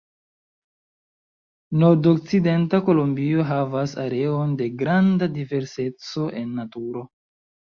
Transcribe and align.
Nordokcidenta 1.83 2.81
Kolombio 2.89 3.45
havas 3.51 3.95
areon 4.05 4.57
de 4.63 4.71
granda 4.81 5.31
diverseco 5.37 6.27
en 6.43 6.57
naturo. 6.63 7.07